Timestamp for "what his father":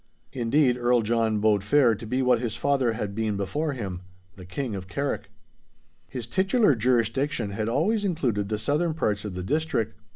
2.23-2.93